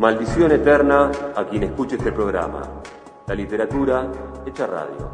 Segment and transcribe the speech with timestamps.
[0.00, 2.62] Maldición eterna a quien escuche este programa.
[3.26, 4.10] La literatura
[4.46, 5.10] hecha radio.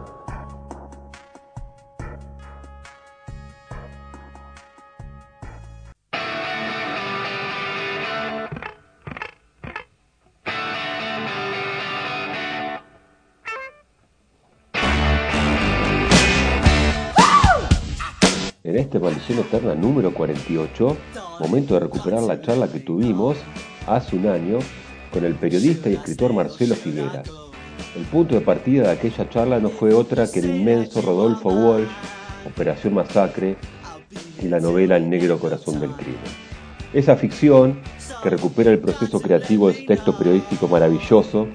[18.63, 20.97] En este Maldición Eterna número 48,
[21.41, 23.37] momento de recuperar la charla que tuvimos
[23.87, 24.59] hace un año
[25.13, 27.31] con el periodista y escritor Marcelo Figueras.
[27.97, 31.89] El punto de partida de aquella charla no fue otra que el inmenso Rodolfo Walsh,
[32.47, 33.57] Operación Masacre
[34.43, 36.21] y la novela El negro corazón del crimen.
[36.93, 37.81] Esa ficción,
[38.23, 41.49] que recupera el proceso creativo de este texto periodístico maravilloso,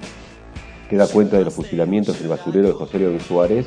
[0.88, 3.66] que da cuenta de los fusilamientos en el basurero de José León Suárez,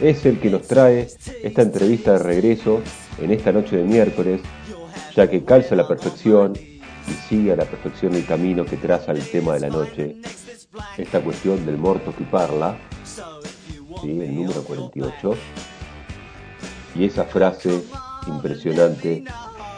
[0.00, 1.08] es el que nos trae
[1.42, 2.80] esta entrevista de regreso
[3.20, 4.40] en esta noche de miércoles,
[5.14, 6.52] ya que calza a la perfección
[7.14, 10.16] sigue a la perfección el camino que traza el tema de la noche,
[10.96, 12.76] esta cuestión del morto que parla,
[14.02, 15.34] el número 48,
[16.94, 17.82] y esa frase
[18.26, 19.24] impresionante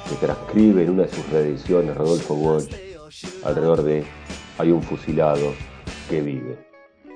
[0.08, 2.74] que transcribe en una de sus reediciones Rodolfo Walsh
[3.44, 4.05] alrededor de
[4.58, 5.55] hay un fusilado
[6.08, 6.58] que vive.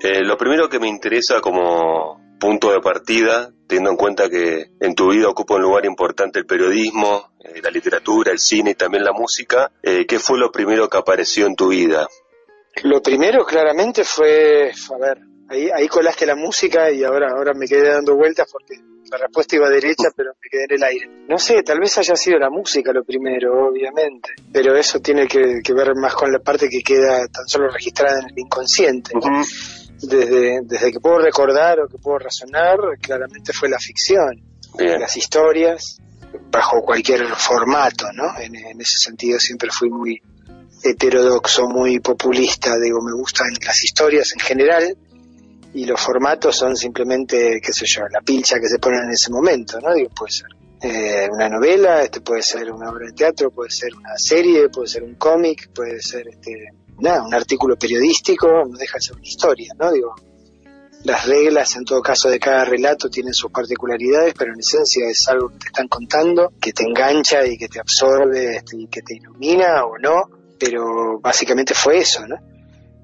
[0.01, 4.93] Eh, lo primero que me interesa como punto de partida, teniendo en cuenta que en
[4.93, 9.03] tu vida ocupa un lugar importante el periodismo, eh, la literatura, el cine y también
[9.03, 12.07] la música, eh, ¿qué fue lo primero que apareció en tu vida?
[12.83, 15.17] Lo primero claramente fue, a ver,
[15.49, 18.75] ahí, ahí colaste la música y ahora, ahora me quedé dando vueltas porque
[19.09, 21.09] la respuesta iba derecha, pero me quedé en el aire.
[21.27, 25.61] No sé, tal vez haya sido la música lo primero, obviamente, pero eso tiene que,
[25.73, 29.13] ver más con la parte que queda tan solo registrada en el inconsciente.
[30.01, 34.41] Desde, desde que puedo recordar o que puedo razonar, claramente fue la ficción,
[34.77, 35.97] las historias,
[36.51, 38.37] bajo cualquier formato, ¿no?
[38.39, 40.21] En, en ese sentido siempre fui muy
[40.83, 44.97] heterodoxo, muy populista, digo, me gustan las historias en general,
[45.73, 49.29] y los formatos son simplemente, qué sé yo, la pilcha que se pone en ese
[49.29, 49.93] momento, ¿no?
[49.93, 50.47] Digo, puede ser
[50.81, 54.87] eh, una novela, este puede ser una obra de teatro, puede ser una serie, puede
[54.87, 56.69] ser un cómic, puede ser este,
[56.99, 59.91] nada, un artículo periodístico, no deja de ser una historia, ¿no?
[59.91, 60.15] Digo,
[61.03, 65.27] las reglas en todo caso de cada relato tienen sus particularidades, pero en esencia es
[65.27, 69.01] algo que te están contando, que te engancha y que te absorbe este, y que
[69.01, 70.23] te ilumina o no,
[70.57, 72.37] pero básicamente fue eso, ¿no?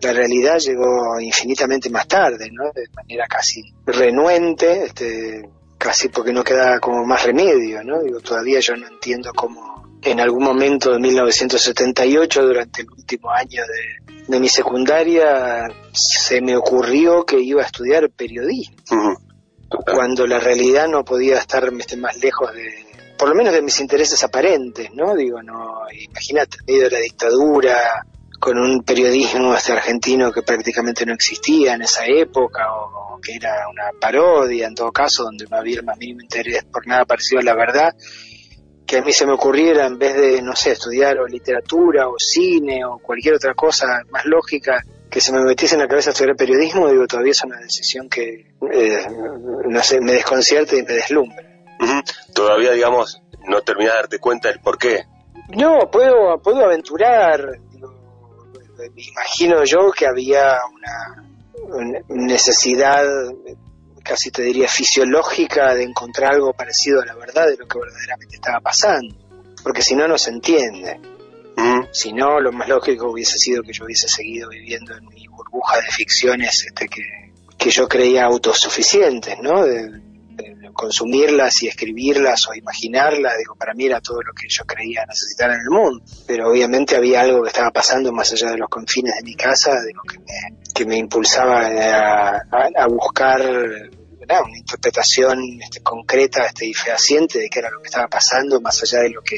[0.01, 2.71] la realidad llegó infinitamente más tarde, ¿no?
[2.73, 5.47] De manera casi renuente, este,
[5.77, 8.01] casi porque no queda como más remedio, ¿no?
[8.01, 9.70] Digo, todavía yo no entiendo cómo
[10.01, 16.55] en algún momento de 1978, durante el último año de, de mi secundaria, se me
[16.55, 19.17] ocurrió que iba a estudiar periodismo,
[19.69, 22.85] cuando la realidad no podía estar este, más lejos de,
[23.17, 25.15] por lo menos de mis intereses aparentes, ¿no?
[25.15, 28.05] Digo, no, imagínate, en medio de la dictadura,
[28.39, 33.69] con un periodismo este argentino que prácticamente no existía en esa época o, que era
[33.69, 37.39] una parodia en todo caso donde no había el más mínimo interés por nada parecido
[37.39, 37.95] a la verdad
[38.91, 42.19] que a mí se me ocurriera en vez de no sé estudiar o literatura o
[42.19, 46.35] cine o cualquier otra cosa más lógica que se me metiese en la cabeza estudiar
[46.35, 49.07] periodismo digo todavía es una decisión que eh,
[49.69, 51.41] no sé me desconcierta y me deslumbra.
[52.35, 55.05] Todavía digamos no terminas de darte cuenta del por qué.
[55.55, 57.61] No puedo puedo aventurar
[58.77, 63.05] me imagino yo que había una, necesidad,
[64.03, 68.35] casi te diría fisiológica, de encontrar algo parecido a la verdad de lo que verdaderamente
[68.35, 69.15] estaba pasando,
[69.63, 70.99] porque si no, no se entiende.
[71.91, 75.75] Si no, lo más lógico hubiese sido que yo hubiese seguido viviendo en mi burbuja
[75.77, 77.03] de ficciones este, que,
[77.57, 79.65] que yo creía autosuficientes, ¿no?
[80.73, 85.51] consumirlas y escribirlas o imaginarlas, digo, para mí era todo lo que yo creía necesitar
[85.51, 86.03] en el mundo.
[86.25, 89.81] Pero obviamente había algo que estaba pasando más allá de los confines de mi casa,
[89.85, 97.37] digo, que me, que me impulsaba a, buscar una interpretación este, concreta este, y fehaciente
[97.37, 99.37] de qué era lo que estaba pasando, más allá de lo que,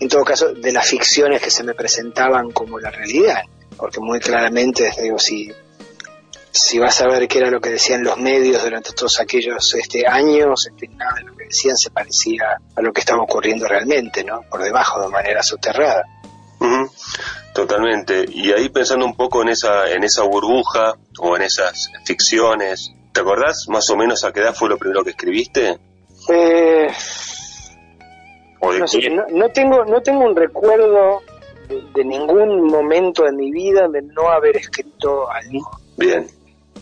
[0.00, 3.42] en todo caso, de las ficciones que se me presentaban como la realidad.
[3.76, 5.52] Porque muy claramente, digo, si
[6.50, 10.06] si vas a ver qué era lo que decían los medios durante todos aquellos este,
[10.06, 14.22] años, este, nada de lo que decían se parecía a lo que estaba ocurriendo realmente,
[14.22, 14.42] ¿no?
[14.42, 16.04] Por debajo, de manera soterrada.
[17.54, 18.24] Totalmente.
[18.28, 23.20] Y ahí pensando un poco en esa, en esa burbuja o en esas ficciones, ¿te
[23.20, 25.78] acordás más o menos a qué edad fue lo primero que escribiste?
[26.28, 26.88] Eh,
[29.32, 31.22] no, tengo, no tengo un recuerdo
[31.68, 35.70] de, de, ningún momento de mi vida de no haber escrito algo.
[35.96, 36.26] Bien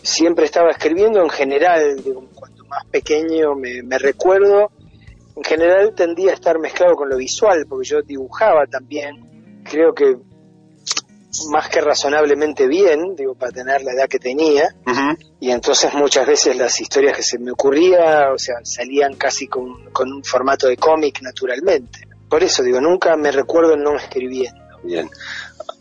[0.03, 4.69] siempre estaba escribiendo en general, digo, cuando más pequeño me, recuerdo,
[5.35, 9.32] en general tendía a estar mezclado con lo visual, porque yo dibujaba también,
[9.73, 10.17] creo que
[11.49, 14.69] más que razonablemente bien, digo, para tener la edad que tenía,
[15.39, 19.91] y entonces muchas veces las historias que se me ocurría, o sea, salían casi con,
[19.91, 22.07] con un formato de cómic naturalmente.
[22.29, 24.61] Por eso digo, nunca me recuerdo no escribiendo.
[24.83, 25.09] Bien.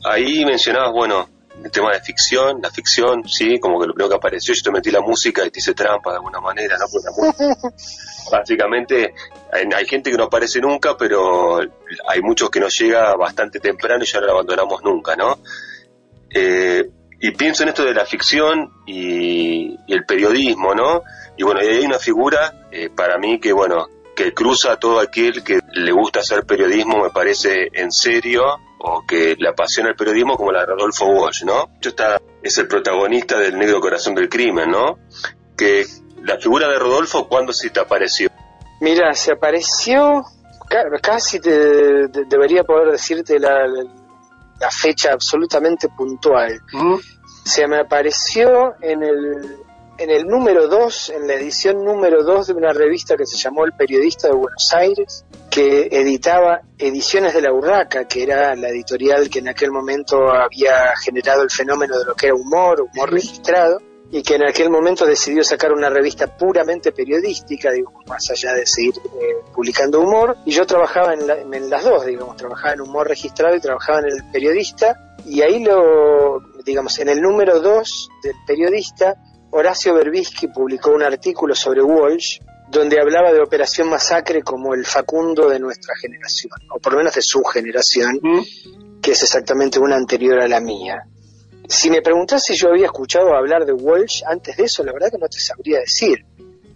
[0.05, 1.29] Ahí mencionabas, bueno,
[1.63, 4.71] el tema de ficción, la ficción, sí, como que lo primero que apareció, yo te
[4.71, 6.87] metí la música y te hice trampa de alguna manera, ¿no?
[6.91, 7.67] Porque
[8.31, 9.15] básicamente
[9.53, 14.07] hay, gente que no aparece nunca, pero hay muchos que nos llega bastante temprano y
[14.07, 15.39] ya no lo abandonamos nunca, ¿no?
[16.31, 16.89] Eh,
[17.21, 21.03] y pienso en esto de la ficción y, el periodismo, ¿no?
[21.37, 25.45] Y bueno, hay una figura eh, para mí que, bueno, que cruza a todo aquel
[25.45, 30.37] que le gusta hacer periodismo, me parece en serio, o que le apasiona el periodismo,
[30.37, 31.71] como la de Rodolfo Walsh, ¿no?
[31.81, 34.99] Está, es el protagonista del Negro Corazón del Crimen, ¿no?
[35.57, 35.87] Que
[36.23, 38.29] la figura de Rodolfo, ¿cuándo se te apareció?
[38.81, 40.25] Mira, se apareció,
[41.01, 46.61] casi te, debería poder decirte la, la, fecha absolutamente puntual.
[47.45, 49.59] Se me apareció en el
[49.99, 53.65] en el número 2, en la edición número 2 de una revista que se llamó
[53.65, 59.29] El Periodista de Buenos Aires, que editaba Ediciones de la Urraca, que era la editorial
[59.29, 63.79] que en aquel momento había generado el fenómeno de lo que era humor, humor registrado,
[64.11, 68.65] y que en aquel momento decidió sacar una revista puramente periodística, digo, más allá de
[68.65, 73.07] seguir eh, publicando humor, y yo trabajaba en, en las dos, digamos, trabajaba en humor
[73.07, 78.37] registrado y trabajaba en el periodista, y ahí lo, digamos, en el número 2 del
[78.47, 79.17] periodista,
[79.51, 82.39] Horacio Berbisky publicó un artículo sobre Walsh
[82.73, 87.15] donde hablaba de Operación Masacre como el Facundo de nuestra generación, o por lo menos
[87.15, 89.01] de su generación, mm.
[89.03, 91.03] que es exactamente una anterior a la mía.
[91.69, 95.11] Si me preguntas si yo había escuchado hablar de Walsh antes de eso, la verdad
[95.11, 96.25] que no te sabría decir,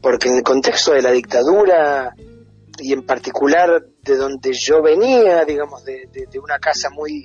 [0.02, 2.14] porque en el contexto de la dictadura
[2.78, 7.24] y en particular de donde yo venía, digamos, de una casa muy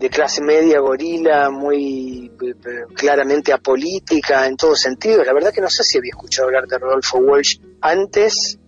[0.00, 5.26] de clase media gorila, muy eh, claramente apolítica en todos sentidos.
[5.26, 8.58] La verdad que no sé si había escuchado hablar de Rodolfo Walsh antes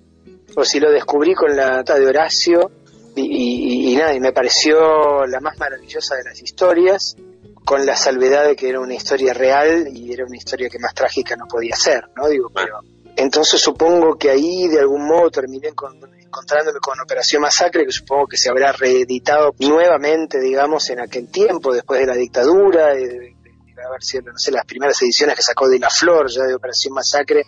[0.57, 2.71] o si lo descubrí con la nota de Horacio
[3.15, 7.17] y, nada, y me pareció la más maravillosa de las historias,
[7.65, 10.95] con la salvedad de que era una historia real y era una historia que más
[10.95, 12.29] trágica no podía ser, ¿no?
[12.29, 12.81] Digo, pero
[13.17, 16.01] entonces supongo que ahí de algún modo terminé con
[16.33, 21.75] encontrándome con Operación Masacre, que supongo que se habrá reeditado nuevamente, digamos, en aquel tiempo,
[21.75, 23.37] después de la dictadura, de,
[23.87, 26.95] haber sido, no sé, las primeras ediciones que sacó de La Flor, ya de Operación
[26.95, 27.45] Masacre,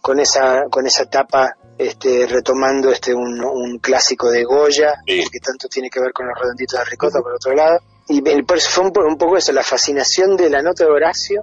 [0.00, 5.88] con esa con esa etapa este, retomando este un, clásico de Goya, que tanto tiene
[5.88, 7.80] que ver con los redonditos de ricota, por otro lado.
[8.06, 11.42] Y por eso fue un, poco eso, la fascinación de la nota de Horacio,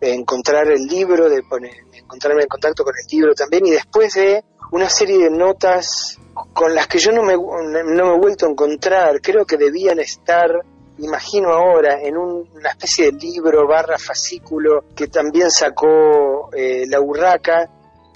[0.00, 4.14] de encontrar el libro, de poner, encontrarme en contacto con el libro también, y después
[4.14, 4.42] de
[4.72, 6.18] una serie de notas
[6.54, 9.20] con las que yo no me, no me he vuelto a encontrar.
[9.20, 10.50] Creo que debían estar,
[10.96, 17.68] imagino ahora, en una especie de libro barra fascículo que también sacó eh, La Urraca,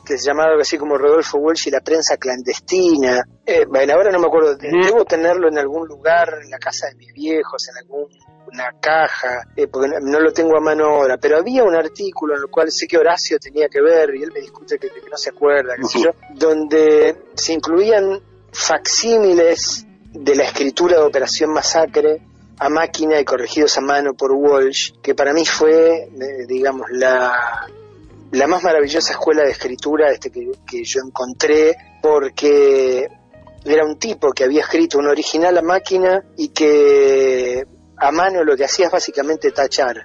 [0.09, 3.23] que es llamado así como Rodolfo Walsh y la prensa clandestina.
[3.45, 6.95] Eh, bueno, ahora no me acuerdo, debo tenerlo en algún lugar, en la casa de
[6.95, 8.09] mis viejos, en algún
[8.51, 12.45] una caja, eh, porque no, lo tengo a mano ahora, pero había un artículo en
[12.45, 15.29] el cual sé que Horacio tenía que ver, y él me discute que, no se
[15.29, 15.75] acuerda,
[16.35, 22.23] donde se incluían facsímiles de la escritura de Operación Masacre
[22.59, 27.69] a máquina y corregidos a mano por Walsh, que para mí fue, eh, digamos, la,
[28.33, 33.09] la más maravillosa escuela de escritura este que, que yo encontré, porque
[33.65, 37.65] era un tipo que había escrito un original a máquina y que
[37.97, 40.03] a mano lo que hacía es básicamente tachar,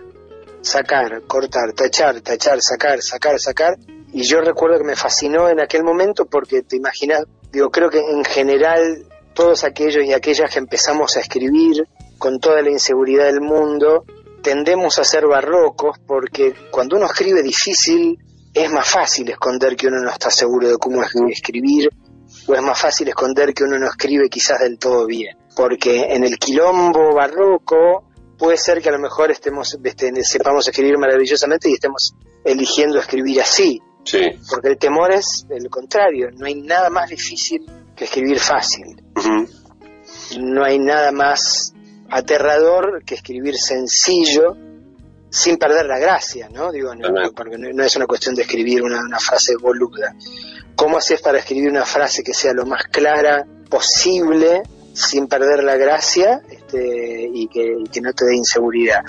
[0.61, 3.77] sacar, cortar, tachar, tachar, sacar, sacar, sacar.
[4.11, 7.99] Y yo recuerdo que me fascinó en aquel momento porque te imaginas, digo, creo que
[7.99, 11.87] en general todos aquellos y aquellas que empezamos a escribir
[12.17, 14.05] con toda la inseguridad del mundo,
[14.43, 18.19] tendemos a ser barrocos porque cuando uno escribe difícil
[18.53, 21.89] es más fácil esconder que uno no está seguro de cómo escribir
[22.47, 26.23] o es más fácil esconder que uno no escribe quizás del todo bien porque en
[26.23, 28.03] el quilombo barroco
[28.37, 33.41] puede ser que a lo mejor estemos este, sepamos escribir maravillosamente y estemos eligiendo escribir
[33.41, 33.81] así.
[34.03, 34.19] Sí.
[34.49, 39.01] Porque el temor es el contrario, no hay nada más difícil que escribir fácil.
[40.39, 41.72] No hay nada más
[42.15, 44.55] aterrador que escribir sencillo
[45.29, 46.71] sin perder la gracia, ¿no?
[46.71, 50.15] Digo, no, porque no, es una cuestión de escribir una, una frase boluda.
[50.75, 55.75] ¿Cómo haces para escribir una frase que sea lo más clara posible sin perder la
[55.75, 59.01] gracia este, y, que, no te dé inseguridad.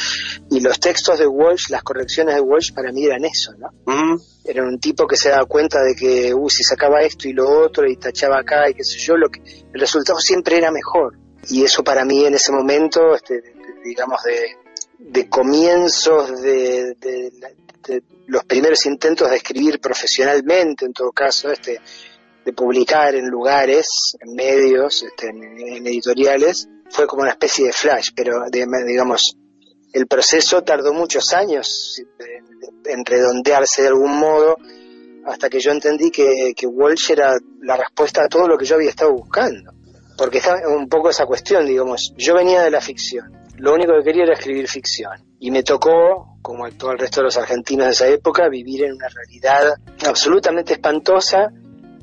[0.51, 3.69] Y los textos de Walsh, las correcciones de Walsh para mí eran eso, ¿no?
[4.45, 7.49] Era un tipo que se daba cuenta de que, uh, si sacaba esto y lo
[7.49, 9.41] otro y tachaba acá y qué sé yo, lo que,
[9.73, 11.19] el resultado siempre era mejor.
[11.49, 13.43] Y eso para mí en ese momento, este,
[13.85, 14.21] digamos,
[14.99, 16.97] de, comienzos de,
[18.27, 21.81] los primeros intentos de escribir profesionalmente, en todo caso, este,
[22.45, 28.11] de publicar en lugares, en medios, este, en, editoriales, fue como una especie de flash,
[28.15, 29.37] pero digamos,
[29.93, 32.03] el proceso tardó muchos años
[32.85, 34.57] en redondearse de algún modo,
[35.27, 38.77] hasta que yo entendí que, que Walsh era la respuesta a todo lo que yo
[38.77, 39.73] había estado buscando.
[40.17, 44.05] Porque está un poco esa cuestión, digamos, yo venía de la ficción, lo único que
[44.05, 45.13] quería era escribir ficción.
[45.39, 48.93] Y me tocó, como todo el resto de los argentinos de esa época, vivir en
[48.93, 49.75] una realidad
[50.07, 51.51] absolutamente espantosa,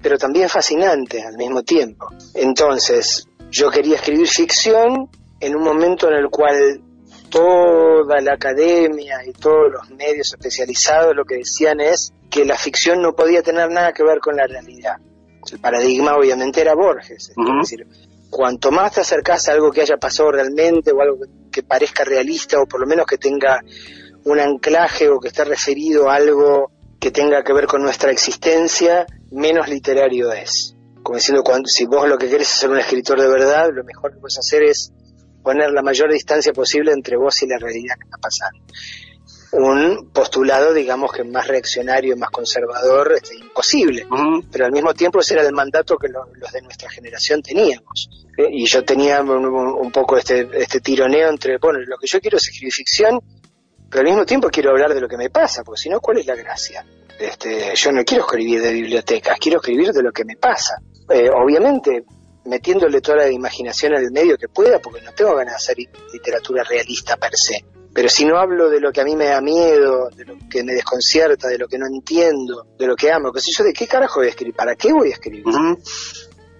[0.02, 2.08] pero también fascinante al mismo tiempo.
[2.34, 6.82] Entonces, yo quería escribir ficción en un momento en el cual
[7.30, 13.02] toda la academia y todos los medios especializados lo que decían es que la ficción
[13.02, 14.98] no podía tener nada que ver con la realidad.
[15.52, 17.86] El paradigma obviamente era Borges, es decir,
[18.30, 21.18] cuanto más te acercas a algo que haya pasado realmente o algo
[21.52, 23.62] que parezca realista o por lo menos que tenga
[24.24, 29.06] un anclaje o que esté referido a algo que tenga que ver con nuestra existencia,
[29.32, 30.76] menos literario es.
[31.04, 33.84] Como diciendo, cuando, si vos lo que querés es ser un escritor de verdad, lo
[33.84, 34.94] mejor que puedes hacer es
[35.44, 38.64] poner la mayor distancia posible entre vos y la realidad que está pasando
[39.52, 44.08] un postulado, digamos que más reaccionario, más conservador, este, imposible.
[44.52, 48.10] Pero al mismo tiempo ese era el mandato que los de nuestra generación teníamos.
[48.38, 48.48] ¿eh?
[48.50, 52.48] Y yo tenía un, poco este, este tironeo entre, bueno, lo que yo quiero es
[52.48, 53.20] escribir ficción,
[53.90, 56.20] pero al mismo tiempo quiero hablar de lo que me pasa, porque si no, ¿cuál
[56.20, 56.86] es la gracia?
[57.20, 60.78] Este, yo no quiero escribir de bibliotecas, quiero escribir de lo que me pasa.
[61.10, 62.06] Eh, obviamente,
[62.46, 65.78] metiéndole toda la imaginación en el medio que pueda, porque no tengo ganas de hacer
[66.14, 69.42] literatura realista per se pero si no hablo de lo que a mí me da
[69.42, 73.32] miedo, de lo que me desconcierta, de lo que no entiendo, de lo que amo,
[73.34, 74.56] qué sé yo, ¿de qué carajo voy a escribir?
[74.56, 75.44] ¿Para qué voy a escribir?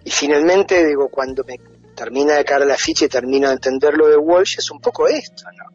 [0.04, 1.58] Y finalmente, digo, cuando me
[1.96, 5.08] termina de caer la ficha y termino de entender lo de Walsh, es un poco
[5.08, 5.66] esto, ¿no?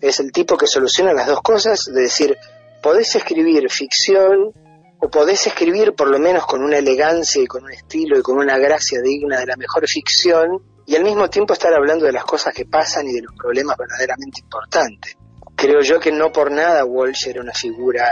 [0.00, 2.36] Es el tipo que soluciona las dos cosas, de decir,
[2.82, 4.52] podés escribir ficción
[4.98, 8.38] o podés escribir por lo menos con una elegancia y con un estilo y con
[8.38, 12.24] una gracia digna de la mejor ficción, y al mismo tiempo estar hablando de las
[12.24, 15.16] cosas que pasan y de los problemas verdaderamente importantes.
[15.56, 18.08] Creo yo que no por nada Walsh era una figura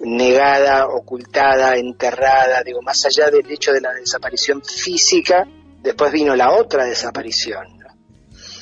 [0.00, 5.46] negada, ocultada, enterrada, digo, más allá del hecho de la desaparición física,
[5.82, 7.76] después vino la otra desaparición.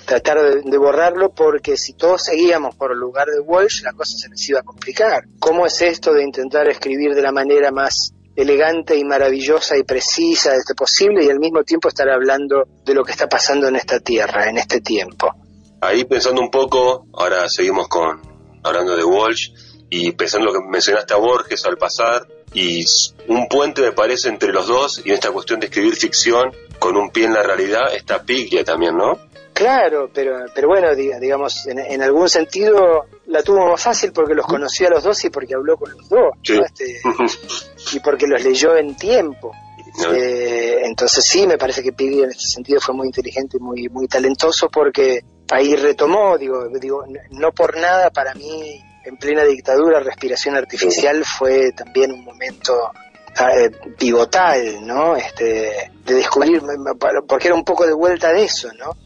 [0.07, 4.19] Tratar de, de, borrarlo porque si todos seguíamos por el lugar de Walsh, la cosa
[4.19, 5.25] se les iba a complicar.
[5.41, 10.53] ¿Cómo es esto de intentar escribir de la manera más elegante y maravillosa y precisa
[10.53, 13.77] de este posible y al mismo tiempo estar hablando de lo que está pasando en
[13.77, 15.33] esta tierra, en este tiempo.
[15.81, 18.21] Ahí pensando un poco, ahora seguimos con
[18.63, 19.51] hablando de Walsh
[19.91, 22.85] y pensando lo que mencionaste a Borges al pasar y
[23.29, 26.97] un puente me parece entre los dos y en esta cuestión de escribir ficción con
[26.97, 29.19] un pie en la realidad está Piglia también, ¿no?
[29.55, 34.89] Claro, pero, pero bueno, digamos, en, algún sentido la tuvo más fácil porque los conocía
[34.89, 37.01] a los dos y porque habló con los dos, este,
[37.93, 39.53] y porque los leyó en tiempo.
[40.13, 43.89] Eh, entonces sí, me parece que Piggy en este sentido fue muy inteligente y muy,
[43.89, 45.21] muy talentoso porque
[45.53, 51.71] ahí retomó, digo, digo, no por nada para mí en plena dictadura respiración artificial fue
[51.71, 52.91] también un momento
[53.39, 55.15] eh, pivotal, ¿no?
[55.15, 56.61] Este, de descubrir,
[57.29, 58.97] porque era un poco de vuelta de eso, ¿no?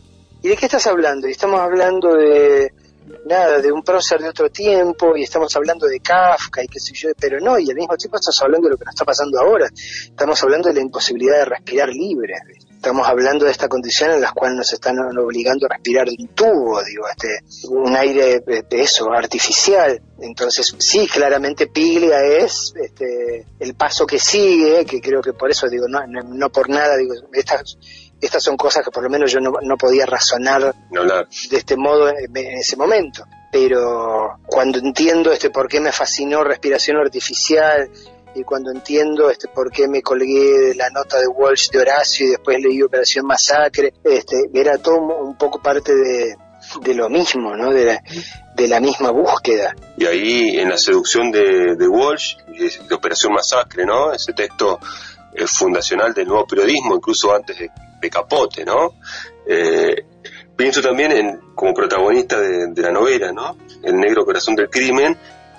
[0.43, 1.27] ¿Y de qué estás hablando?
[1.27, 2.73] Y estamos hablando de
[3.27, 6.93] nada, de un prócer de otro tiempo, y estamos hablando de Kafka y qué sé
[6.95, 9.41] yo, pero no, y al mismo tiempo estamos hablando de lo que nos está pasando
[9.41, 9.69] ahora.
[9.75, 12.35] Estamos hablando de la imposibilidad de respirar libre.
[12.69, 16.29] Estamos hablando de esta condición en la cual nos están obligando a respirar de un
[16.29, 17.41] tubo, digo, este,
[17.71, 20.01] un aire de eso, artificial.
[20.21, 25.69] Entonces, sí, claramente Piglia es este, el paso que sigue, que creo que por eso
[25.69, 27.77] digo, no, no, no por nada, digo, estas
[28.21, 32.37] estas son cosas que por lo menos yo no, podía razonar de este modo en,
[32.37, 33.25] ese momento.
[33.51, 37.89] Pero cuando entiendo este por qué me fascinó respiración artificial
[38.35, 42.27] y cuando entiendo este por qué me colgué de la nota de Walsh de Horacio
[42.27, 46.37] y después leí Operación Masacre, este, era todo un poco parte de,
[46.95, 47.73] lo mismo, ¿no?
[47.73, 48.03] De la,
[48.55, 49.75] de la misma búsqueda.
[49.97, 54.13] Y ahí en la seducción de, de Walsh, de Operación Masacre, ¿no?
[54.13, 54.79] Ese texto
[55.35, 57.71] eh, fundacional del nuevo periodismo, incluso antes de,
[58.11, 58.95] Capote, ¿no?
[59.47, 60.05] Eh,
[60.57, 63.57] pienso también en, como protagonista de, la novela, ¿no?
[63.83, 65.17] El negro corazón del crimen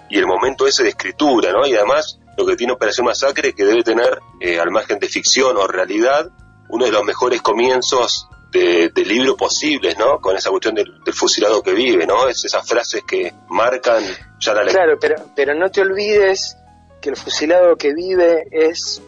[0.09, 1.65] y el momento ese de escritura, ¿no?
[1.67, 5.57] Y además lo que tiene Operación Masacre que debe tener, eh, al margen de ficción
[5.57, 6.29] o realidad,
[6.69, 10.19] uno de los mejores comienzos de, libro posibles, ¿no?
[10.19, 12.27] Con esa cuestión del, fusilado que vive, ¿no?
[12.27, 14.03] Es esas frases que marcan
[14.39, 14.85] ya la lectura.
[14.85, 16.57] Claro, pero, pero no te olvides
[17.01, 19.01] que el fusilado que vive es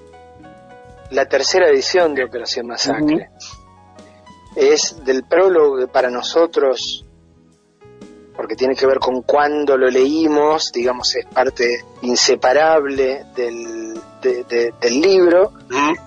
[1.12, 3.30] la tercera edición de Operación Masacre.
[4.56, 7.06] es del prólogo para nosotros,
[8.36, 15.54] porque tiene que ver con cuándo lo leímos, digamos, es parte inseparable del, del libro,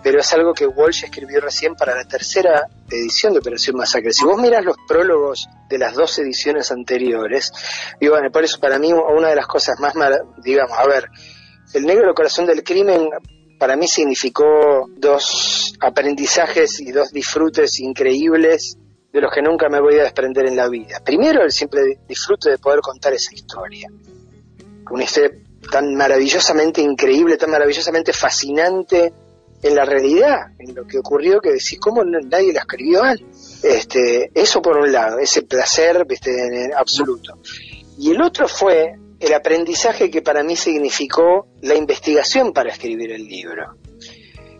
[0.02, 4.12] pero es algo que Walsh escribió recién para la tercera edición de Operación Masacre.
[4.12, 7.52] Si vos miras los prólogos de las dos ediciones anteriores,
[8.00, 9.94] y bueno, por eso para mí una de las cosas más,
[10.42, 11.08] digamos, a ver,
[11.74, 13.10] el negro corazón del crimen
[13.64, 18.76] para mí significó dos aprendizajes y dos disfrutes increíbles
[19.10, 21.00] de los que nunca me voy a desprender en la vida.
[21.02, 23.88] Primero, el simple disfrute de poder contar esa historia.
[24.90, 25.30] Una historia
[25.72, 29.14] tan maravillosamente increíble, tan maravillosamente fascinante
[29.62, 33.64] en la realidad, en lo que ocurrió, que decís, ¿cómo nadie la escribió antes?
[33.64, 36.70] Este, eso por un lado, ese placer ¿viste?
[36.76, 37.38] absoluto.
[37.96, 43.24] Y el otro fue el aprendizaje que para mí significó la investigación para escribir el
[43.24, 43.78] libro,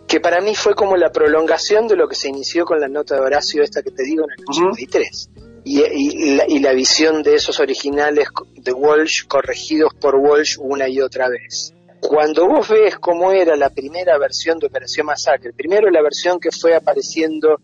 [0.07, 3.15] que para mí fue como la prolongación de lo que se inició con la nota
[3.15, 5.29] de Horacio, esta que te digo en el 83.
[5.67, 11.27] Y, y, la, visión de esos originales de Walsh corregidos por Walsh una y otra
[11.27, 11.73] vez.
[12.01, 16.51] Cuando vos ves cómo era la primera versión de Operación Masacre, primero la versión que
[16.51, 17.59] fue apareciendo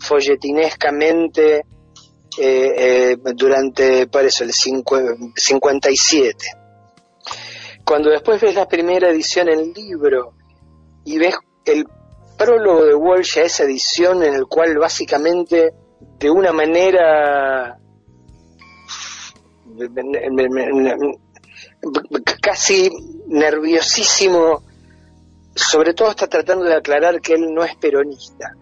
[0.00, 1.66] folletinescamente
[2.38, 6.36] eh, eh, durante, por eso, el 57.
[7.84, 10.34] Cuando después ves la primera edición en libro
[11.04, 11.34] y ves
[11.64, 11.86] el
[12.38, 15.74] prólogo de Walsh a esa edición en el cual básicamente
[16.18, 17.78] de una manera
[22.40, 22.88] casi
[23.26, 24.62] nerviosísimo,
[25.54, 28.56] sobre todo está tratando de aclarar que él no es peronista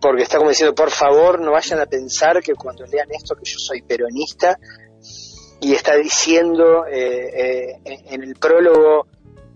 [0.00, 3.44] porque está como diciendo, por favor, no vayan a pensar que cuando lean esto que
[3.44, 4.58] yo soy peronista,
[5.60, 9.06] y está diciendo eh, eh, en el prólogo,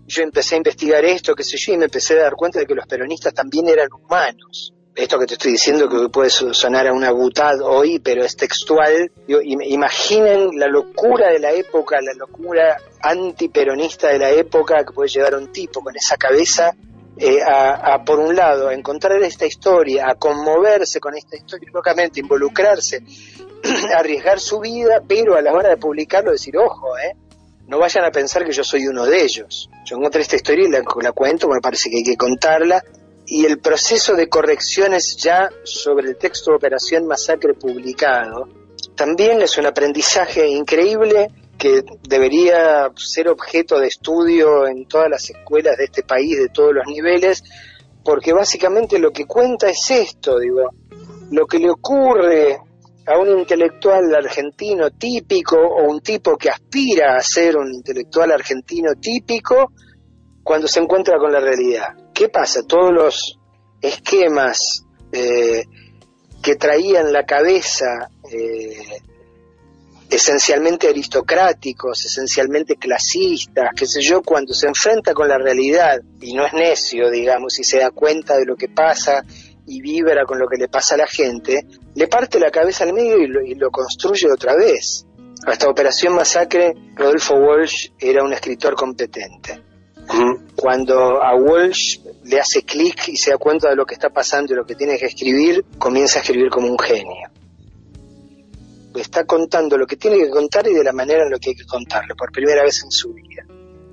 [0.06, 2.66] yo empecé a investigar esto, qué sé yo, y me empecé a dar cuenta de
[2.66, 4.74] que los peronistas también eran humanos.
[4.94, 9.10] Esto que te estoy diciendo que puede sonar a una butad hoy, pero es textual.
[9.28, 15.34] imaginen la locura de la época, la locura antiperonista de la época que puede llegar
[15.34, 16.74] a un tipo con esa cabeza
[17.16, 22.20] eh, a, por un lado, a encontrar esta historia, a conmoverse con esta historia, locamente,
[22.20, 23.02] involucrarse,
[23.96, 27.14] arriesgar su vida, pero a la hora de publicarlo decir, ojo, eh,
[27.66, 29.68] no vayan a pensar que yo soy uno de ellos.
[29.84, 32.82] Yo encontré esta historia y la, la cuento, me parece que hay que contarla,
[33.26, 38.48] y el proceso de correcciones ya sobre el texto de Operación Masacre publicado,
[38.96, 41.28] también es un aprendizaje increíble
[41.60, 46.72] que debería ser objeto de estudio en todas las escuelas de este país, de todos
[46.72, 47.44] los niveles,
[48.02, 50.70] porque básicamente lo que cuenta es esto, digo,
[51.30, 52.58] lo que le ocurre
[53.06, 58.94] a un intelectual argentino típico o un tipo que aspira a ser un intelectual argentino
[58.94, 59.72] típico
[60.42, 61.88] cuando se encuentra con la realidad.
[62.14, 62.62] ¿Qué pasa?
[62.66, 63.38] Todos los
[63.82, 65.64] esquemas eh,
[66.42, 69.02] que traían la cabeza eh,
[70.10, 76.44] esencialmente aristocráticos, esencialmente clasistas, qué sé yo, cuando se enfrenta con la realidad y no
[76.44, 79.22] es necio, digamos, y se da cuenta de lo que pasa
[79.66, 82.92] y vibra con lo que le pasa a la gente, le parte la cabeza al
[82.92, 85.06] medio y lo, construye otra vez.
[85.46, 89.62] Hasta Operación Masacre, Rodolfo Walsh era un escritor competente.
[90.56, 94.52] Cuando a Walsh le hace clic y se da cuenta de lo que está pasando
[94.52, 97.30] y lo que tiene que escribir, comienza a escribir como un genio
[98.94, 101.56] está contando lo que tiene que contar y de la manera en la que hay
[101.56, 103.44] que contarlo, por primera vez en su vida.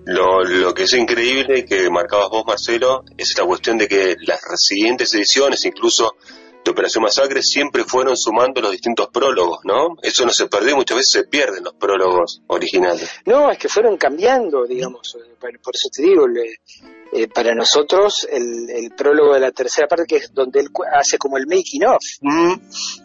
[0.06, 4.40] Lo, lo que es increíble que marcabas vos, Marcelo, es la cuestión de que las
[4.56, 6.16] siguientes ediciones, incluso
[6.64, 9.98] de Operación Masacre, siempre fueron sumando los distintos prólogos, ¿no?
[10.02, 13.10] Eso no se perdió, muchas veces se pierden los prólogos originales.
[13.26, 16.60] No, es que fueron cambiando, digamos, por eso te digo, le,
[17.18, 21.18] eh, para nosotros el, el, prólogo de la tercera parte, que es donde él hace
[21.18, 22.54] como el making of, mm.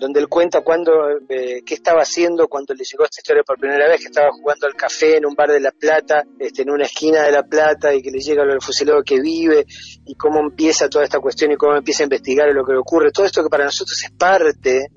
[0.01, 0.93] donde él cuenta cuando,
[1.31, 4.67] eh, qué estaba haciendo cuando le llegó esta historia por primera vez, que estaba jugando
[4.67, 7.95] al café en un bar de La Plata, este, en una esquina de La Plata,
[7.95, 9.65] y que le llega lo del fusilado que vive,
[10.05, 13.13] y cómo empieza toda esta cuestión y cómo empieza a investigar lo que le ocurre.
[13.13, 14.89] Todo esto que para nosotros es parte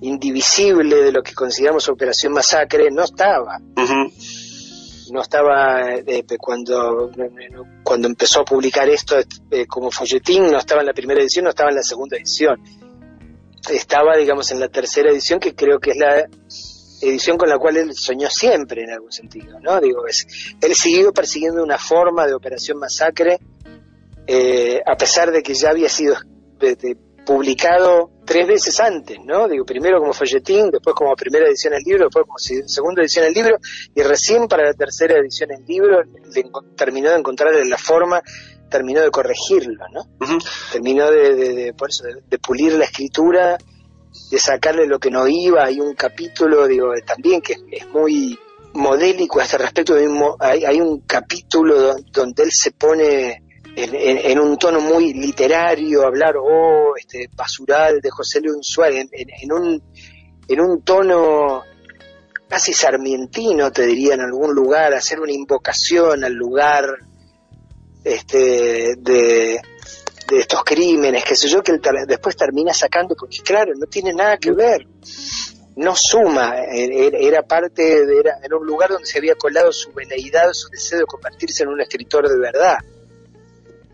[0.00, 3.58] indivisible de lo que consideramos Operación Masacre, no estaba
[5.10, 7.10] no estaba eh, cuando
[7.82, 9.16] cuando empezó a publicar esto
[9.50, 12.60] eh, como folletín no estaba en la primera edición no estaba en la segunda edición.
[13.70, 16.26] Estaba digamos en la tercera edición que creo que es la
[17.02, 20.26] edición con la cual él soñó siempre en algún sentido no digo es,
[20.60, 23.38] él siguió persiguiendo una forma de operación masacre
[24.26, 26.16] eh, a pesar de que ya había sido
[27.30, 29.46] publicado tres veces antes, ¿no?
[29.46, 33.34] Digo, primero como folletín, después como primera edición del libro, después como segunda edición del
[33.34, 33.56] libro,
[33.94, 36.44] y recién para la tercera edición del libro le
[36.76, 38.20] terminó de encontrar la forma
[38.68, 40.02] terminó de corregirlo, ¿no?
[40.72, 43.56] Terminó de, por eso, de, pulir la escritura,
[44.28, 45.64] de sacarle lo que no iba.
[45.64, 48.36] Hay un capítulo, digo, también que es, muy
[48.72, 49.94] modélico a este respecto.
[50.40, 53.44] Hay, hay un capítulo donde él se pone
[53.76, 59.82] en, un tono muy literario, hablar, oh, este basural de José León Suárez, en, un,
[60.48, 61.62] en un tono
[62.48, 66.84] casi sarmientino, te diría, en algún lugar, hacer una invocación al lugar
[68.04, 69.60] este, de,
[70.32, 74.52] estos crímenes, qué sé yo, que después termina sacando, porque claro, no tiene nada que
[74.52, 74.86] ver,
[75.76, 80.68] no suma, era parte, de, era, un lugar donde se había colado su veleidad, su
[80.68, 82.78] deseo de convertirse en un escritor de verdad.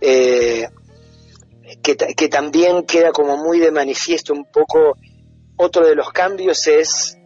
[0.01, 0.69] Eh,
[1.83, 4.97] que, también queda como muy de manifiesto un poco,
[5.57, 7.17] otro de los cambios es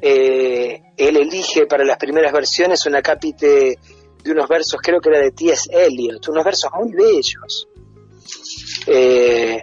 [0.00, 3.78] eh, él elige para las primeras versiones una cápite
[4.22, 5.68] de unos versos, creo que era de T.S.
[5.72, 7.68] Eliot, unos versos muy bellos.
[8.86, 9.62] Eh,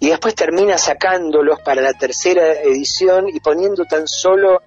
[0.00, 4.60] y después termina sacándolos para la tercera edición y poniendo tan solo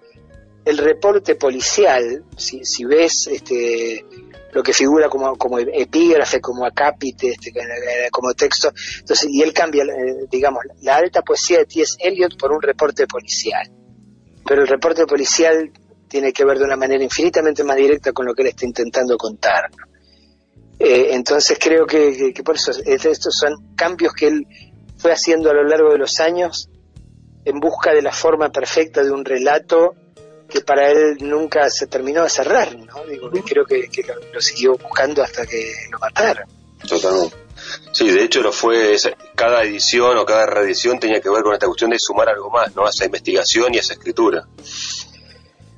[0.63, 4.06] el reporte policial, si ves este,
[4.55, 7.53] lo que figura como, epígrafe, como acápite, este,
[8.09, 11.97] como texto, entonces, y él cambia, eh, digamos, la alta poesía de T.S.
[11.99, 13.69] Eliot por un reporte policial
[14.45, 15.71] pero el reporte policial
[16.07, 19.17] tiene que ver de una manera infinitamente más directa con lo que él está intentando
[19.17, 19.69] contar.
[20.77, 24.47] Eh, entonces creo que, por eso estos son cambios que él
[24.97, 26.69] fue haciendo a lo largo de los años
[27.43, 29.95] en busca de la forma perfecta de un relato
[30.49, 33.03] que para él nunca se terminó de cerrar, ¿no?
[33.05, 33.89] Digo, creo que,
[34.34, 36.47] lo, siguió buscando hasta que lo mataron.
[36.88, 37.36] Totalmente.
[37.91, 38.95] Sí, de hecho lo fue,
[39.34, 42.75] cada edición o cada reedición tenía que ver con esta cuestión de sumar algo más,
[42.75, 42.86] ¿no?
[42.86, 44.45] A esa investigación y a esa escritura.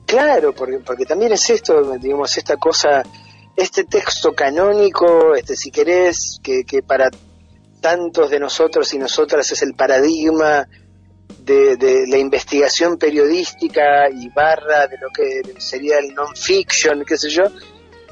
[0.05, 3.03] Claro, porque, porque también es esto, digamos, esta cosa,
[3.55, 7.09] este texto canónico, este si querés, que, que para
[7.79, 10.67] tantos de nosotros y nosotras es el paradigma
[11.47, 17.29] de, de, la investigación periodística y barra de lo que sería el non-fiction, qué sé
[17.29, 17.43] yo,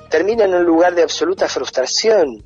[0.09, 2.43] termina en un lugar de absoluta frustración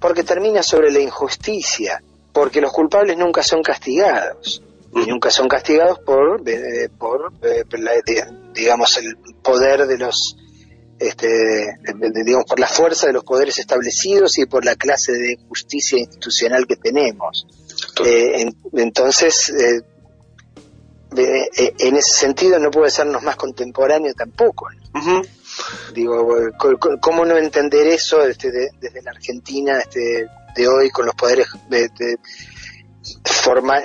[0.00, 6.00] porque termina sobre la injusticia, porque los culpables nunca son castigados y nunca son castigados
[6.00, 7.64] por, eh, por eh,
[8.52, 10.36] digamos el poder de los
[10.98, 11.78] este,
[12.24, 16.66] digamos por la fuerza de los poderes establecidos y por la clase de justicia institucional
[16.66, 17.46] que tenemos.
[18.04, 19.52] Eh, entonces
[21.16, 24.68] en ese sentido no puede sernos más contemporáneo tampoco
[25.92, 26.28] Digo,
[27.00, 32.18] ¿cómo no entender eso este, desde la Argentina este, de hoy con los poderes de,
[33.24, 33.80] forma,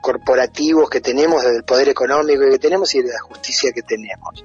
[0.00, 4.44] corporativos que tenemos, desde el poder económico que tenemos y de la justicia que tenemos?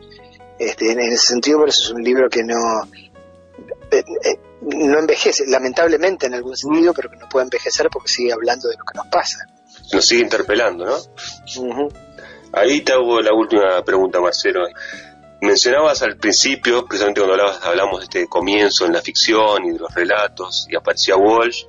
[0.57, 2.83] Este, en ese sentido, por eso es un libro que no,
[3.91, 8.33] eh, eh, no envejece, lamentablemente en algún sentido, pero que no puede envejecer porque sigue
[8.33, 9.39] hablando de lo que nos pasa.
[9.93, 11.89] Nos sigue interpelando, ¿no?
[12.53, 14.67] Ahí te hago la última pregunta, Marcelo.
[15.41, 19.93] Mencionabas al principio, precisamente cuando hablamos de este comienzo en la ficción y de los
[19.93, 21.63] relatos, y aparecía Walsh,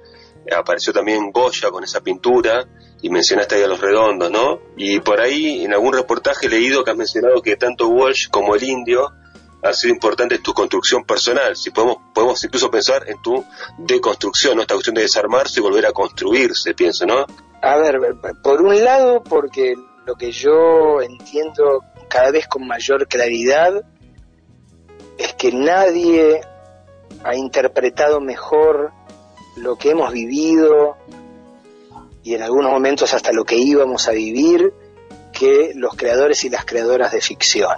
[0.47, 2.66] eh, apareció también Goya con esa pintura,
[3.03, 4.61] y mencionaste ahí a los redondos, ¿no?
[4.77, 8.62] Y por ahí, en algún reportaje leído que has mencionado que tanto Walsh como el
[8.62, 9.12] indio
[9.62, 11.55] ha sido importante en tu construcción personal.
[11.57, 13.45] Si podemos, podemos incluso pensar en tu
[13.79, 14.62] deconstrucción, ¿no?
[14.62, 17.27] Esta cuestión de desarmarse y volver a construirse, pienso, ¿no?
[17.62, 18.01] A ver,
[18.43, 19.77] por un lado, porque
[20.11, 23.81] lo que yo entiendo cada vez con mayor claridad
[25.16, 26.40] es que nadie
[27.23, 28.90] ha interpretado mejor
[29.57, 30.96] lo que hemos vivido
[32.25, 34.75] y en algunos momentos hasta lo que íbamos a vivir
[35.33, 37.77] que los creadores y las creadoras de ficción.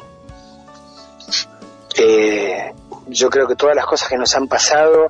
[1.99, 2.73] Eh,
[3.09, 5.09] yo creo que todas las cosas que nos han pasado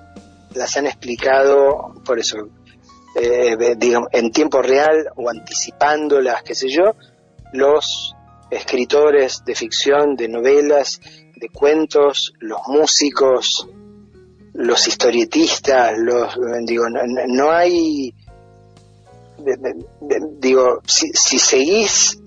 [0.55, 2.49] las han explicado, por eso,
[3.15, 6.97] eh, digamos, en tiempo real o anticipándolas, qué sé yo,
[7.53, 8.15] los
[8.51, 11.01] escritores de ficción, de novelas,
[11.37, 13.69] de cuentos, los músicos,
[14.55, 16.37] los historietistas, los
[16.67, 18.15] digo, no, hay
[20.39, 22.19] digo, si, seguís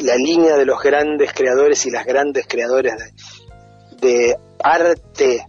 [0.00, 2.94] la línea de los grandes creadores y las grandes creadores
[4.00, 5.46] de, arte,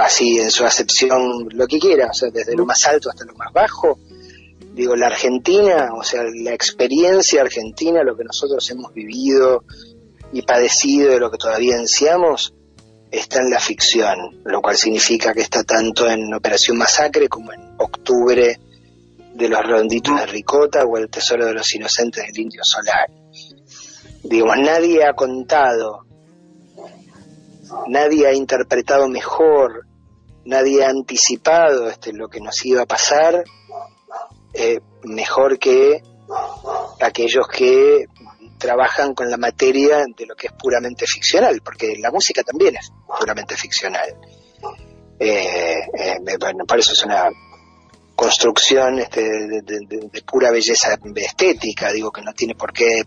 [0.00, 3.34] así en su acepción, lo que quiera, o sea, desde lo más alto hasta lo
[3.34, 3.98] más bajo,
[4.78, 9.64] digo, la Argentina, o sea, la experiencia argentina, lo que nosotros hemos vivido
[10.32, 12.54] y padecido de lo que todavía ansiamos,
[13.10, 17.74] está en la ficción, lo cual significa que está tanto en Operación Masacre como en
[17.78, 18.60] Octubre
[19.34, 23.10] de los Redonditos de Ricota o El Tesoro de los Inocentes del Indio Solar.
[24.22, 26.06] Digo, nadie ha contado
[27.88, 29.86] nadie ha interpretado mejor,
[30.44, 33.44] nadie ha anticipado este, lo que nos iba a pasar
[34.60, 36.02] eh, mejor que
[37.00, 38.06] aquellos que
[38.58, 42.90] trabajan con la materia de lo que es puramente ficcional, porque la música también es
[43.06, 44.16] puramente ficcional.
[45.20, 47.30] Eh, eh, me, parece es una
[48.16, 53.02] construcción este, de, pura belleza estética, digo que no tiene por qué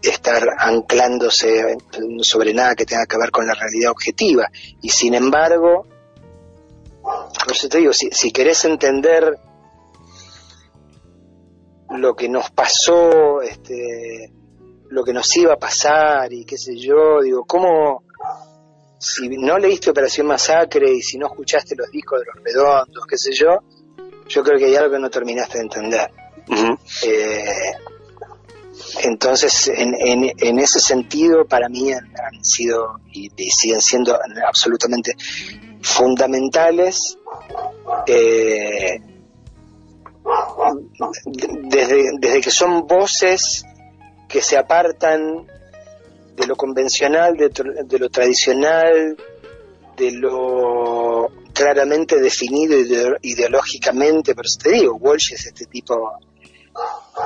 [0.00, 1.76] estar anclándose
[2.22, 4.48] sobre nada que tenga que ver con la realidad objetiva.
[4.80, 5.86] Y sin embargo,
[7.02, 9.38] por eso te digo, si, si querés entender
[11.96, 14.32] lo que nos pasó, este,
[14.88, 18.04] lo que nos iba a pasar y qué sé yo, digo, ¿cómo,
[18.98, 23.18] si no leíste Operación Masacre y si no escuchaste los discos de los redondos, qué
[23.18, 23.60] sé yo,
[24.28, 26.10] yo creo que hay algo que no terminaste de entender.
[27.02, 27.72] Eh,
[29.02, 29.94] entonces, en,
[30.38, 35.14] en, ese sentido, para mí han, sido y, siguen siendo absolutamente
[35.82, 37.18] fundamentales.
[38.06, 39.00] Eh,
[41.24, 43.64] desde, desde que son voces
[44.28, 45.46] que se apartan
[46.36, 49.16] de lo convencional, de, lo tradicional,
[49.96, 52.76] de lo claramente definido
[53.22, 56.18] ideológicamente, pero te digo, Walsh es este tipo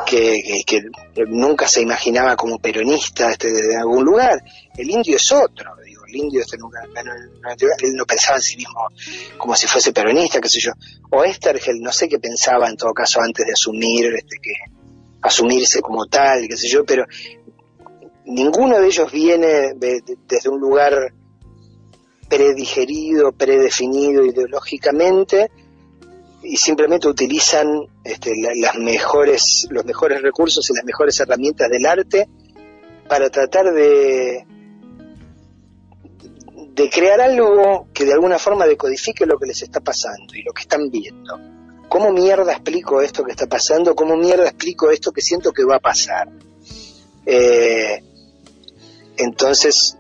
[0.07, 0.83] que, que,
[1.27, 4.41] nunca se imaginaba como peronista este, de algún lugar.
[4.77, 5.75] El indio es otro,
[6.11, 8.89] el indio este nunca, él no pensaba en sí mismo
[9.39, 10.73] como si fuese peronista, qué sé yo.
[11.11, 14.53] O Estergel, no sé qué pensaba en todo caso antes de asumir, este, que
[15.23, 17.05] asumirse como tal, qué sé yo, pero
[18.27, 21.13] ninguno de ellos viene desde un lugar
[22.29, 25.51] predigerido, predefinido ideológicamente,
[26.43, 27.69] y simplemente utilizan
[28.03, 32.29] este, las mejores, los mejores recursos y las mejores herramientas del arte
[33.09, 34.47] para tratar de,
[36.81, 40.53] de crear algo que de alguna forma decodifique lo que les está pasando y lo
[40.53, 41.39] que están viendo.
[41.89, 43.95] ¿Cómo mierda explico esto que está pasando?
[43.95, 46.29] ¿Cómo mierda explico esto que siento que va a pasar?
[47.27, 48.03] Eh,
[49.19, 49.99] entonces,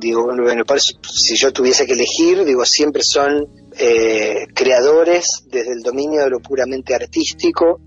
[0.00, 0.64] digo, bueno,
[1.02, 6.40] si yo tuviese que elegir, digo, siempre son eh, creadores desde el dominio de lo
[6.40, 7.80] puramente artístico,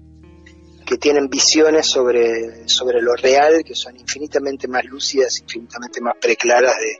[0.85, 6.75] que tienen visiones sobre, sobre lo real, que son infinitamente más lúcidas, infinitamente más preclaras
[6.77, 6.99] de,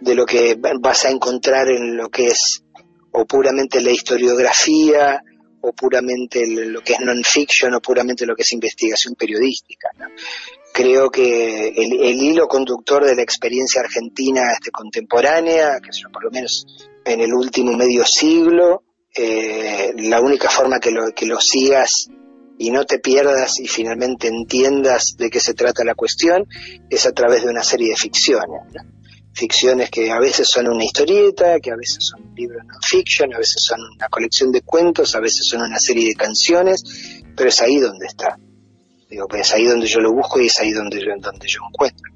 [0.00, 2.62] de lo que vas a encontrar en lo que es
[3.12, 5.22] o puramente la historiografía,
[5.60, 9.90] o puramente lo que es non-fiction, o puramente lo que es investigación periodística.
[10.72, 16.64] Creo que el, hilo conductor de la experiencia argentina este, contemporánea, que por lo menos
[17.04, 18.84] en el último medio siglo,
[19.14, 22.08] eh, la única forma que lo, que lo sigas
[22.58, 26.46] y no te pierdas y finalmente entiendas de qué se trata la cuestión
[26.90, 28.60] es a través de una serie de ficciones.
[29.38, 33.38] Ficciones que a veces son una historieta, que a veces son libros no fiction, a
[33.38, 36.82] veces son una colección de cuentos, a veces son una serie de canciones,
[37.36, 38.36] pero es ahí donde está.
[39.08, 41.60] Digo, pues es ahí donde yo lo busco y es ahí donde yo, donde yo
[41.68, 42.12] encuentro.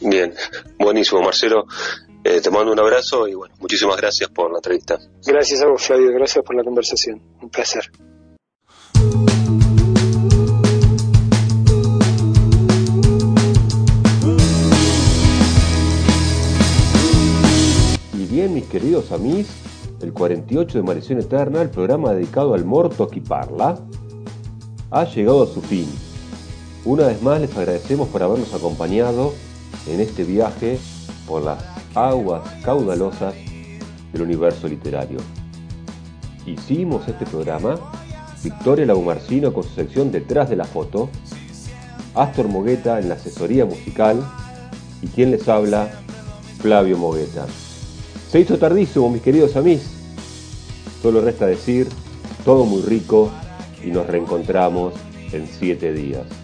[0.00, 0.32] Bien,
[0.78, 1.66] buenísimo Marcelo.
[2.22, 5.00] Eh, te mando un abrazo y bueno, muchísimas gracias por la entrevista.
[5.26, 7.20] Gracias a vos, Flavio, gracias por la conversación.
[7.40, 7.90] Un placer.
[18.48, 19.46] Mis queridos amigos,
[20.00, 23.78] el 48 de Marición Eterna, el programa dedicado al morto que parla,
[24.90, 25.86] ha llegado a su fin.
[26.84, 29.32] Una vez más les agradecemos por habernos acompañado
[29.86, 30.78] en este viaje
[31.26, 31.62] por las
[31.94, 33.34] aguas caudalosas
[34.12, 35.18] del universo literario.
[36.44, 37.76] Hicimos este programa
[38.42, 41.08] Victoria Lagumarcino con su sección Detrás de la foto,
[42.14, 44.20] Astor Mogueta en la asesoría musical
[45.00, 45.90] y quien les habla,
[46.58, 47.46] Flavio Mogueta.
[48.32, 49.84] Se hizo tardísimo, mis queridos amigos.
[51.02, 51.86] Solo resta decir,
[52.46, 53.30] todo muy rico
[53.84, 54.94] y nos reencontramos
[55.32, 56.41] en siete días.